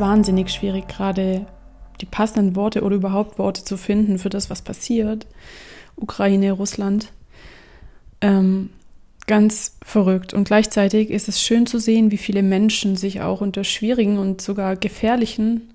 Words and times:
wahnsinnig 0.00 0.50
schwierig, 0.50 0.88
gerade 0.88 1.46
die 2.00 2.06
passenden 2.06 2.56
Worte 2.56 2.82
oder 2.82 2.96
überhaupt 2.96 3.38
Worte 3.38 3.64
zu 3.64 3.76
finden 3.76 4.18
für 4.18 4.30
das, 4.30 4.50
was 4.50 4.62
passiert. 4.62 5.26
Ukraine, 5.96 6.52
Russland. 6.52 7.12
Ähm, 8.20 8.70
ganz 9.26 9.76
verrückt. 9.82 10.34
Und 10.34 10.44
gleichzeitig 10.44 11.10
ist 11.10 11.28
es 11.28 11.40
schön 11.40 11.66
zu 11.66 11.78
sehen, 11.78 12.10
wie 12.10 12.16
viele 12.16 12.42
Menschen 12.42 12.96
sich 12.96 13.20
auch 13.20 13.40
unter 13.40 13.64
schwierigen 13.64 14.18
und 14.18 14.40
sogar 14.40 14.76
gefährlichen 14.76 15.72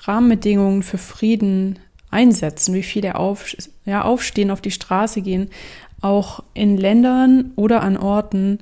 Rahmenbedingungen 0.00 0.82
für 0.82 0.98
Frieden 0.98 1.78
einsetzen, 2.10 2.74
wie 2.74 2.82
viele 2.82 3.16
auf, 3.16 3.54
ja, 3.84 4.02
aufstehen, 4.02 4.50
auf 4.50 4.60
die 4.60 4.70
Straße 4.70 5.20
gehen, 5.20 5.50
auch 6.00 6.42
in 6.54 6.76
Ländern 6.76 7.52
oder 7.56 7.82
an 7.82 7.96
Orten, 7.96 8.60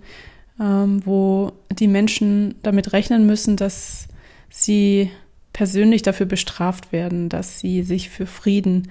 ähm, 0.60 1.02
wo 1.04 1.52
die 1.70 1.88
Menschen 1.88 2.54
damit 2.62 2.92
rechnen 2.92 3.26
müssen, 3.26 3.56
dass 3.56 4.08
sie 4.54 5.10
persönlich 5.52 6.02
dafür 6.02 6.26
bestraft 6.26 6.92
werden, 6.92 7.28
dass 7.28 7.58
sie 7.58 7.82
sich 7.82 8.08
für 8.08 8.26
Frieden 8.26 8.88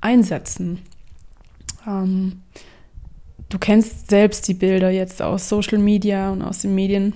einsetzen. 0.00 0.78
Ähm, 1.86 2.42
du 3.48 3.58
kennst 3.58 4.08
selbst 4.08 4.46
die 4.46 4.54
Bilder 4.54 4.90
jetzt 4.90 5.20
aus 5.20 5.48
Social 5.48 5.78
Media 5.78 6.30
und 6.30 6.42
aus 6.42 6.60
den 6.60 6.74
Medien 6.74 7.14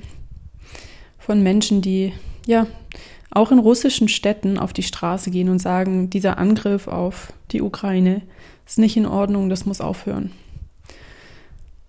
von 1.18 1.42
Menschen, 1.42 1.82
die 1.82 2.12
ja 2.46 2.66
auch 3.30 3.52
in 3.52 3.58
russischen 3.58 4.08
Städten 4.08 4.58
auf 4.58 4.72
die 4.72 4.82
Straße 4.82 5.30
gehen 5.30 5.48
und 5.48 5.60
sagen, 5.60 6.10
dieser 6.10 6.38
Angriff 6.38 6.88
auf 6.88 7.32
die 7.52 7.62
Ukraine 7.62 8.22
ist 8.66 8.78
nicht 8.78 8.96
in 8.96 9.06
Ordnung, 9.06 9.48
das 9.48 9.66
muss 9.66 9.80
aufhören. 9.80 10.32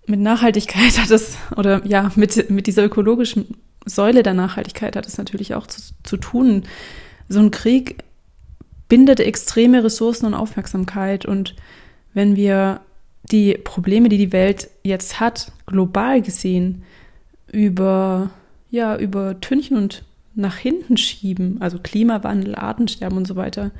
Mit 0.06 0.20
Nachhaltigkeit 0.20 0.98
hat 0.98 1.10
es, 1.10 1.36
oder 1.56 1.84
ja, 1.84 2.12
mit, 2.14 2.48
mit 2.48 2.66
dieser 2.68 2.84
ökologischen 2.84 3.56
Säule 3.86 4.22
der 4.22 4.34
Nachhaltigkeit 4.34 4.96
hat 4.96 5.06
es 5.06 5.16
natürlich 5.16 5.54
auch 5.54 5.66
zu, 5.66 5.80
zu 6.02 6.16
tun. 6.16 6.64
So 7.28 7.40
ein 7.40 7.50
Krieg 7.50 8.04
bindet 8.88 9.20
extreme 9.20 9.82
Ressourcen 9.82 10.26
und 10.26 10.34
Aufmerksamkeit 10.34 11.24
und 11.24 11.54
wenn 12.12 12.36
wir 12.36 12.80
die 13.30 13.54
Probleme, 13.54 14.08
die 14.08 14.18
die 14.18 14.32
Welt 14.32 14.68
jetzt 14.82 15.18
hat, 15.20 15.52
global 15.66 16.22
gesehen, 16.22 16.84
über, 17.50 18.30
ja, 18.70 18.96
über 18.96 19.40
Tünchen 19.40 19.76
und 19.76 20.04
nach 20.34 20.56
hinten 20.56 20.96
schieben, 20.96 21.56
also 21.60 21.78
Klimawandel, 21.82 22.54
Artensterben 22.54 23.18
und 23.18 23.26
so 23.26 23.36
weiter. 23.36 23.70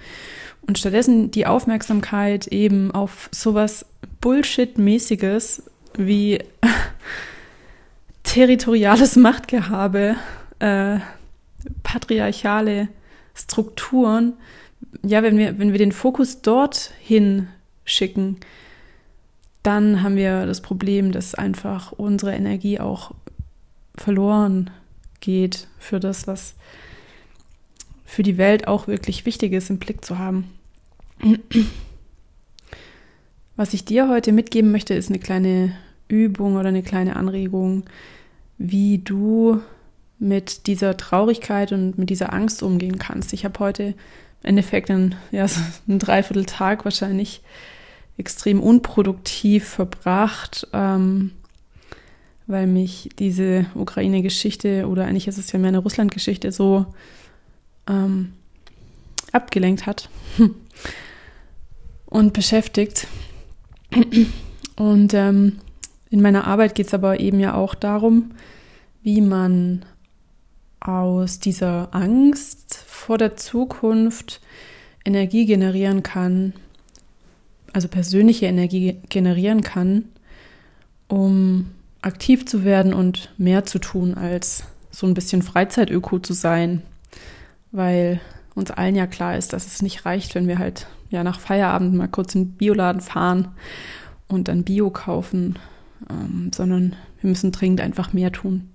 Und 0.66 0.78
stattdessen 0.78 1.30
die 1.30 1.46
Aufmerksamkeit 1.46 2.48
eben 2.48 2.90
auf 2.90 3.28
sowas 3.30 3.86
Bullshit-mäßiges 4.20 5.70
wie 5.96 6.40
territoriales 8.36 9.16
Machtgehabe, 9.16 10.16
äh, 10.58 10.98
patriarchale 11.82 12.88
Strukturen. 13.34 14.34
Ja, 15.02 15.22
wenn 15.22 15.38
wir, 15.38 15.58
wenn 15.58 15.72
wir 15.72 15.78
den 15.78 15.90
Fokus 15.90 16.42
dorthin 16.42 17.48
schicken, 17.86 18.36
dann 19.62 20.02
haben 20.02 20.16
wir 20.16 20.44
das 20.44 20.60
Problem, 20.60 21.12
dass 21.12 21.34
einfach 21.34 21.92
unsere 21.92 22.34
Energie 22.34 22.78
auch 22.78 23.12
verloren 23.94 24.68
geht 25.20 25.66
für 25.78 25.98
das, 25.98 26.26
was 26.26 26.56
für 28.04 28.22
die 28.22 28.36
Welt 28.36 28.68
auch 28.68 28.86
wirklich 28.86 29.24
wichtig 29.24 29.54
ist, 29.54 29.70
im 29.70 29.78
Blick 29.78 30.04
zu 30.04 30.18
haben. 30.18 30.52
Was 33.56 33.72
ich 33.72 33.86
dir 33.86 34.10
heute 34.10 34.32
mitgeben 34.32 34.72
möchte, 34.72 34.92
ist 34.92 35.08
eine 35.08 35.20
kleine 35.20 35.74
Übung 36.08 36.56
oder 36.56 36.68
eine 36.68 36.82
kleine 36.82 37.16
Anregung, 37.16 37.84
wie 38.58 38.98
du 38.98 39.60
mit 40.18 40.66
dieser 40.66 40.96
Traurigkeit 40.96 41.72
und 41.72 41.98
mit 41.98 42.10
dieser 42.10 42.32
Angst 42.32 42.62
umgehen 42.62 42.98
kannst. 42.98 43.32
Ich 43.32 43.44
habe 43.44 43.58
heute 43.58 43.82
im 43.84 43.94
Endeffekt 44.42 44.90
einen, 44.90 45.14
ja, 45.30 45.46
so 45.46 45.60
einen 45.88 45.98
Dreivierteltag 45.98 46.84
wahrscheinlich 46.84 47.42
extrem 48.16 48.60
unproduktiv 48.60 49.68
verbracht, 49.68 50.66
ähm, 50.72 51.32
weil 52.46 52.66
mich 52.66 53.10
diese 53.18 53.66
Ukraine-Geschichte 53.74 54.86
oder 54.88 55.04
eigentlich 55.04 55.28
ist 55.28 55.38
es 55.38 55.52
ja 55.52 55.58
mehr 55.58 55.68
eine 55.68 55.78
Russland-Geschichte 55.78 56.52
so 56.52 56.86
ähm, 57.88 58.32
abgelenkt 59.32 59.84
hat 59.84 60.08
und 62.06 62.32
beschäftigt. 62.32 63.06
Und 64.76 65.12
ähm, 65.14 65.58
in 66.16 66.22
meiner 66.22 66.46
Arbeit 66.46 66.74
geht 66.74 66.86
es 66.86 66.94
aber 66.94 67.20
eben 67.20 67.38
ja 67.40 67.52
auch 67.52 67.74
darum, 67.74 68.30
wie 69.02 69.20
man 69.20 69.84
aus 70.80 71.40
dieser 71.40 71.94
Angst 71.94 72.74
vor 72.86 73.18
der 73.18 73.36
Zukunft 73.36 74.40
Energie 75.04 75.44
generieren 75.44 76.02
kann, 76.02 76.54
also 77.74 77.88
persönliche 77.88 78.46
Energie 78.46 78.96
generieren 79.10 79.60
kann, 79.60 80.06
um 81.06 81.72
aktiv 82.00 82.46
zu 82.46 82.64
werden 82.64 82.94
und 82.94 83.30
mehr 83.36 83.66
zu 83.66 83.78
tun, 83.78 84.14
als 84.14 84.64
so 84.90 85.06
ein 85.06 85.12
bisschen 85.12 85.42
Freizeitöko 85.42 86.18
zu 86.18 86.32
sein, 86.32 86.80
weil 87.72 88.22
uns 88.54 88.70
allen 88.70 88.96
ja 88.96 89.06
klar 89.06 89.36
ist, 89.36 89.52
dass 89.52 89.66
es 89.66 89.82
nicht 89.82 90.06
reicht, 90.06 90.34
wenn 90.34 90.48
wir 90.48 90.58
halt 90.58 90.86
ja 91.10 91.22
nach 91.22 91.40
Feierabend 91.40 91.92
mal 91.92 92.08
kurz 92.08 92.34
in 92.34 92.44
den 92.44 92.52
Bioladen 92.52 93.02
fahren 93.02 93.48
und 94.28 94.48
dann 94.48 94.64
Bio 94.64 94.88
kaufen, 94.88 95.58
ähm, 96.10 96.50
sondern 96.54 96.96
wir 97.20 97.30
müssen 97.30 97.52
dringend 97.52 97.80
einfach 97.80 98.12
mehr 98.12 98.32
tun. 98.32 98.70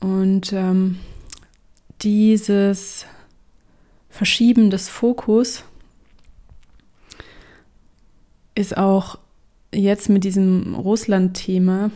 Und 0.00 0.52
ähm, 0.52 0.98
dieses 2.02 3.06
Verschieben 4.08 4.70
des 4.70 4.88
Fokus 4.88 5.64
ist 8.54 8.76
auch 8.76 9.18
jetzt 9.72 10.08
mit 10.08 10.24
diesem 10.24 10.74
Russland-Thema 10.74 11.90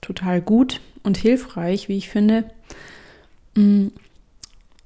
total 0.00 0.40
gut 0.40 0.80
und 1.02 1.16
hilfreich, 1.16 1.88
wie 1.88 1.96
ich 1.96 2.08
finde. 2.08 2.50
Mm, 3.54 3.88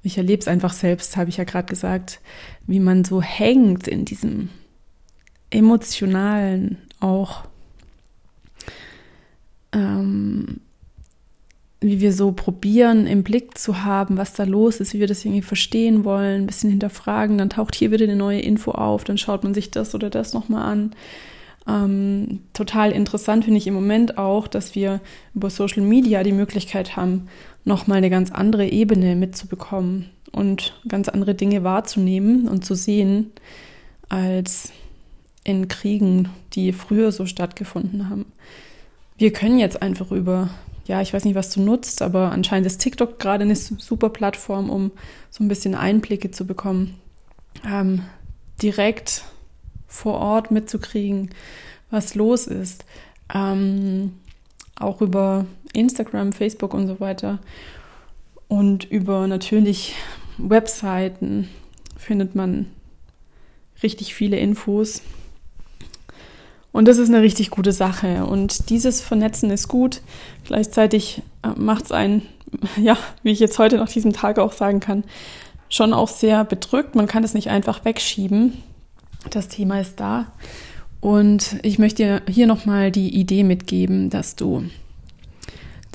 ich 0.03 0.17
erlebe 0.17 0.39
es 0.39 0.47
einfach 0.47 0.73
selbst, 0.73 1.17
habe 1.17 1.29
ich 1.29 1.37
ja 1.37 1.43
gerade 1.43 1.67
gesagt, 1.67 2.21
wie 2.65 2.79
man 2.79 3.03
so 3.03 3.21
hängt 3.21 3.87
in 3.87 4.05
diesem 4.05 4.49
emotionalen 5.49 6.77
auch, 6.99 7.43
ähm, 9.77 10.61
wie 11.79 12.01
wir 12.01 12.11
so 12.11 12.31
probieren 12.31 13.05
im 13.05 13.23
Blick 13.23 13.57
zu 13.57 13.83
haben, 13.83 14.17
was 14.17 14.33
da 14.33 14.43
los 14.43 14.79
ist, 14.79 14.93
wie 14.93 14.99
wir 14.99 15.07
das 15.07 15.23
irgendwie 15.23 15.43
verstehen 15.43 16.03
wollen, 16.03 16.43
ein 16.43 16.47
bisschen 16.47 16.71
hinterfragen, 16.71 17.37
dann 17.37 17.51
taucht 17.51 17.75
hier 17.75 17.91
wieder 17.91 18.05
eine 18.05 18.15
neue 18.15 18.39
Info 18.39 18.71
auf, 18.71 19.03
dann 19.03 19.17
schaut 19.17 19.43
man 19.43 19.53
sich 19.53 19.69
das 19.69 19.93
oder 19.93 20.09
das 20.09 20.33
nochmal 20.33 20.63
an. 20.63 20.95
Ähm, 21.67 22.39
total 22.53 22.91
interessant 22.91 23.45
finde 23.45 23.59
ich 23.59 23.67
im 23.67 23.75
Moment 23.75 24.17
auch, 24.17 24.47
dass 24.47 24.73
wir 24.73 25.01
über 25.35 25.49
Social 25.51 25.83
Media 25.83 26.23
die 26.23 26.31
Möglichkeit 26.31 26.95
haben, 26.95 27.27
nochmal 27.63 27.99
eine 27.99 28.09
ganz 28.09 28.31
andere 28.31 28.67
Ebene 28.67 29.15
mitzubekommen 29.15 30.09
und 30.31 30.79
ganz 30.87 31.09
andere 31.09 31.35
Dinge 31.35 31.63
wahrzunehmen 31.63 32.47
und 32.47 32.65
zu 32.65 32.73
sehen, 32.73 33.31
als 34.09 34.71
in 35.43 35.67
Kriegen, 35.67 36.29
die 36.53 36.73
früher 36.73 37.11
so 37.11 37.25
stattgefunden 37.25 38.09
haben. 38.09 38.25
Wir 39.17 39.33
können 39.33 39.57
jetzt 39.57 39.81
einfach 39.81 40.11
über, 40.11 40.49
ja, 40.85 41.01
ich 41.01 41.13
weiß 41.13 41.25
nicht, 41.25 41.35
was 41.35 41.49
du 41.51 41.61
nutzt, 41.61 42.01
aber 42.01 42.31
anscheinend 42.31 42.67
ist 42.67 42.79
TikTok 42.79 43.19
gerade 43.19 43.43
eine 43.43 43.55
super 43.55 44.09
Plattform, 44.09 44.69
um 44.69 44.91
so 45.29 45.43
ein 45.43 45.47
bisschen 45.47 45.75
Einblicke 45.75 46.31
zu 46.31 46.45
bekommen, 46.45 46.99
ähm, 47.65 48.03
direkt 48.61 49.23
vor 49.87 50.15
Ort 50.19 50.51
mitzukriegen, 50.51 51.31
was 51.89 52.15
los 52.15 52.47
ist. 52.47 52.85
Ähm, 53.33 54.13
auch 54.75 55.01
über 55.01 55.45
Instagram, 55.73 56.31
Facebook 56.33 56.73
und 56.73 56.87
so 56.87 56.99
weiter. 56.99 57.39
Und 58.47 58.85
über 58.85 59.27
natürlich 59.27 59.95
Webseiten 60.37 61.49
findet 61.97 62.35
man 62.35 62.67
richtig 63.83 64.13
viele 64.13 64.37
Infos. 64.37 65.01
Und 66.77 66.87
das 66.87 66.99
ist 66.99 67.09
eine 67.09 67.23
richtig 67.23 67.49
gute 67.49 67.71
Sache. 67.71 68.27
Und 68.27 68.69
dieses 68.69 69.01
Vernetzen 69.01 69.49
ist 69.49 69.67
gut. 69.67 70.01
Gleichzeitig 70.45 71.23
äh, 71.41 71.47
macht 71.59 71.85
es 71.85 71.91
einen, 71.91 72.21
ja, 72.77 72.95
wie 73.23 73.31
ich 73.31 73.39
jetzt 73.39 73.57
heute 73.57 73.77
nach 73.77 73.89
diesem 73.89 74.13
Tag 74.13 74.37
auch 74.37 74.51
sagen 74.51 74.79
kann, 74.79 75.03
schon 75.69 75.91
auch 75.91 76.07
sehr 76.07 76.45
bedrückt. 76.45 76.93
Man 76.93 77.07
kann 77.07 77.23
es 77.23 77.33
nicht 77.33 77.49
einfach 77.49 77.83
wegschieben. 77.83 78.61
Das 79.31 79.47
Thema 79.47 79.81
ist 79.81 79.99
da. 79.99 80.31
Und 81.01 81.57
ich 81.63 81.79
möchte 81.79 82.03
dir 82.03 82.21
hier 82.31 82.45
nochmal 82.45 82.91
die 82.91 83.09
Idee 83.09 83.43
mitgeben, 83.43 84.11
dass 84.11 84.35
du 84.35 84.69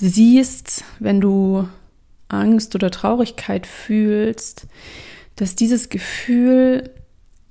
siehst, 0.00 0.82
wenn 0.98 1.20
du 1.20 1.68
Angst 2.26 2.74
oder 2.74 2.90
Traurigkeit 2.90 3.68
fühlst, 3.68 4.66
dass 5.36 5.54
dieses 5.54 5.90
Gefühl 5.90 6.90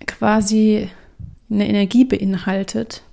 quasi 0.05 0.89
eine 1.49 1.69
Energie 1.69 2.03
beinhaltet 2.03 3.03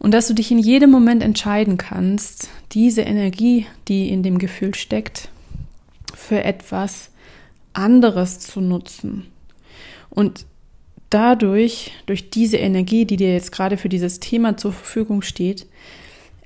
und 0.00 0.12
dass 0.12 0.26
du 0.26 0.34
dich 0.34 0.50
in 0.50 0.58
jedem 0.58 0.90
Moment 0.90 1.22
entscheiden 1.22 1.76
kannst, 1.76 2.48
diese 2.72 3.02
Energie, 3.02 3.66
die 3.86 4.08
in 4.08 4.22
dem 4.22 4.38
Gefühl 4.38 4.74
steckt, 4.74 5.28
für 6.14 6.42
etwas 6.42 7.10
anderes 7.74 8.40
zu 8.40 8.60
nutzen. 8.62 9.26
Und 10.08 10.46
dadurch, 11.10 11.92
durch 12.06 12.30
diese 12.30 12.56
Energie, 12.56 13.04
die 13.04 13.18
dir 13.18 13.32
jetzt 13.34 13.52
gerade 13.52 13.76
für 13.76 13.90
dieses 13.90 14.20
Thema 14.20 14.56
zur 14.56 14.72
Verfügung 14.72 15.20
steht, 15.20 15.66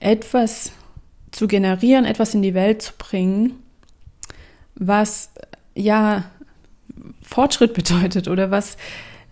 etwas 0.01 0.73
zu 1.31 1.47
generieren, 1.47 2.05
etwas 2.05 2.35
in 2.35 2.43
die 2.43 2.55
Welt 2.55 2.83
zu 2.83 2.93
bringen, 2.99 3.55
was 4.75 5.31
ja 5.77 6.25
Fortschritt 7.23 7.73
bedeutet 7.75 8.27
oder 8.27 8.51
was 8.51 8.77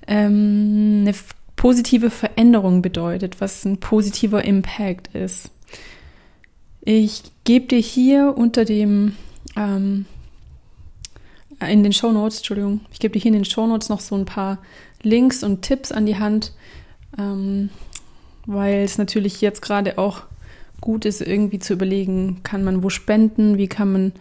ähm, 0.07 0.99
eine 1.01 1.15
positive 1.63 2.11
Veränderung 2.11 2.83
bedeutet, 2.83 3.41
was 3.41 3.65
ein 3.65 3.79
positiver 3.79 4.45
Impact 4.45 5.15
ist. 5.15 5.49
Ich 6.81 7.23
gebe 7.45 7.67
dir 7.67 7.79
hier 7.79 8.35
unter 8.37 8.65
dem 8.65 9.15
ähm, 9.55 10.07
in 11.61 11.85
den 11.85 11.93
Show 11.93 12.11
Notes, 12.11 12.39
Entschuldigung, 12.39 12.81
ich 12.91 12.99
gebe 12.99 13.13
dir 13.13 13.21
hier 13.21 13.29
in 13.29 13.39
den 13.39 13.45
Show 13.45 13.65
Notes 13.65 13.91
noch 13.91 14.01
so 14.01 14.17
ein 14.17 14.25
paar 14.25 14.59
Links 15.03 15.45
und 15.45 15.63
Tipps 15.63 15.93
an 15.93 16.05
die 16.05 16.19
Hand, 16.19 16.53
ähm, 17.17 17.71
weil 18.45 18.83
es 18.83 18.99
natürlich 18.99 19.41
jetzt 19.41 19.63
gerade 19.63 19.99
auch 19.99 20.23
gut 20.81 21.05
ist, 21.05 21.21
irgendwie 21.21 21.61
zu 21.61 21.75
überlegen, 21.75 22.41
kann 22.43 22.65
man 22.65 22.83
wo 22.83 22.91
spenden, 22.91 23.57
wie 23.57 23.69
kann 23.69 23.93
man 23.93 24.13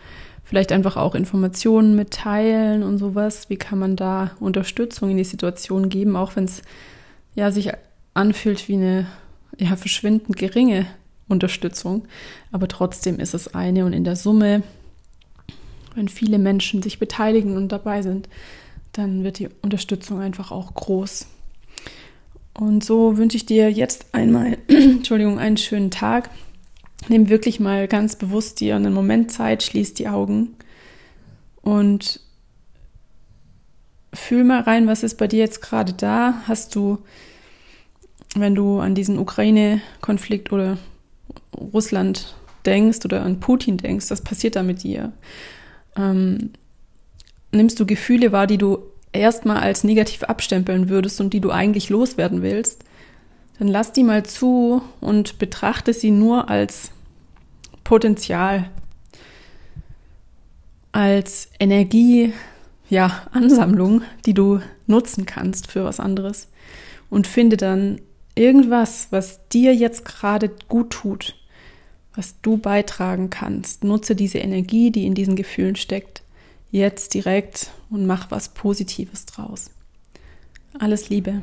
vielleicht 0.43 0.71
einfach 0.71 0.95
auch 0.95 1.15
Informationen 1.15 1.95
mitteilen 1.95 2.83
und 2.83 2.99
sowas, 2.99 3.49
wie 3.49 3.57
kann 3.57 3.79
man 3.79 3.95
da 3.95 4.29
Unterstützung 4.39 5.09
in 5.09 5.17
die 5.17 5.23
Situation 5.23 5.89
geben, 5.89 6.15
auch 6.15 6.35
wenn 6.35 6.43
es 6.43 6.61
ja 7.35 7.51
sich 7.51 7.71
anfühlt 8.13 8.67
wie 8.67 8.75
eine 8.75 9.07
ja 9.57 9.75
verschwindend 9.75 10.37
geringe 10.37 10.85
Unterstützung, 11.27 12.07
aber 12.51 12.67
trotzdem 12.67 13.19
ist 13.19 13.33
es 13.33 13.53
eine 13.53 13.85
und 13.85 13.93
in 13.93 14.03
der 14.03 14.15
Summe, 14.15 14.63
wenn 15.95 16.07
viele 16.07 16.39
Menschen 16.39 16.81
sich 16.81 16.99
beteiligen 16.99 17.57
und 17.57 17.71
dabei 17.71 18.01
sind, 18.01 18.29
dann 18.93 19.23
wird 19.23 19.39
die 19.39 19.49
Unterstützung 19.61 20.19
einfach 20.19 20.51
auch 20.51 20.73
groß. 20.73 21.27
Und 22.53 22.83
so 22.83 23.17
wünsche 23.17 23.37
ich 23.37 23.45
dir 23.45 23.71
jetzt 23.71 24.13
einmal, 24.13 24.57
Entschuldigung, 24.67 25.39
einen 25.39 25.57
schönen 25.57 25.91
Tag. 25.91 26.29
Nimm 27.07 27.29
wirklich 27.29 27.59
mal 27.59 27.87
ganz 27.87 28.15
bewusst 28.15 28.59
dir 28.59 28.75
einen 28.75 28.93
Moment 28.93 29.31
Zeit, 29.31 29.63
schließ 29.63 29.93
die 29.93 30.07
Augen 30.07 30.55
und 31.61 32.19
fühl 34.13 34.43
mal 34.43 34.61
rein, 34.61 34.87
was 34.87 35.03
ist 35.03 35.15
bei 35.15 35.27
dir 35.27 35.39
jetzt 35.39 35.61
gerade 35.61 35.93
da? 35.93 36.35
Hast 36.47 36.75
du, 36.75 36.99
wenn 38.35 38.55
du 38.55 38.79
an 38.79 38.95
diesen 38.95 39.17
Ukraine-Konflikt 39.17 40.51
oder 40.51 40.77
Russland 41.55 42.35
denkst 42.65 43.05
oder 43.05 43.23
an 43.23 43.39
Putin 43.39 43.77
denkst, 43.77 44.09
was 44.09 44.21
passiert 44.21 44.55
da 44.55 44.63
mit 44.63 44.83
dir? 44.83 45.11
Ähm, 45.95 46.51
nimmst 47.51 47.79
du 47.79 47.85
Gefühle 47.85 48.31
wahr, 48.31 48.47
die 48.47 48.57
du 48.57 48.79
erstmal 49.13 49.57
als 49.57 49.83
negativ 49.83 50.23
abstempeln 50.23 50.89
würdest 50.89 51.19
und 51.19 51.33
die 51.33 51.41
du 51.41 51.51
eigentlich 51.51 51.89
loswerden 51.89 52.41
willst? 52.41 52.83
dann 53.61 53.67
lass 53.67 53.91
die 53.91 54.03
mal 54.03 54.23
zu 54.23 54.81
und 55.01 55.37
betrachte 55.37 55.93
sie 55.93 56.09
nur 56.09 56.49
als 56.49 56.89
Potenzial, 57.83 58.71
als 60.91 61.47
Energie, 61.59 62.33
ja, 62.91 63.25
Ansammlung, 63.31 64.01
die 64.25 64.33
du 64.33 64.59
nutzen 64.85 65.25
kannst 65.25 65.71
für 65.71 65.85
was 65.85 66.01
anderes 66.01 66.49
und 67.09 67.25
finde 67.25 67.55
dann 67.55 68.01
irgendwas, 68.35 69.07
was 69.11 69.47
dir 69.47 69.73
jetzt 69.73 70.03
gerade 70.03 70.51
gut 70.67 70.89
tut, 70.89 71.35
was 72.13 72.35
du 72.41 72.57
beitragen 72.57 73.29
kannst. 73.29 73.85
Nutze 73.85 74.13
diese 74.13 74.39
Energie, 74.39 74.91
die 74.91 75.05
in 75.05 75.15
diesen 75.15 75.37
Gefühlen 75.37 75.77
steckt, 75.77 76.21
jetzt 76.69 77.13
direkt 77.13 77.71
und 77.89 78.05
mach 78.05 78.29
was 78.29 78.49
Positives 78.49 79.25
draus. 79.25 79.71
Alles 80.77 81.09
Liebe. 81.09 81.41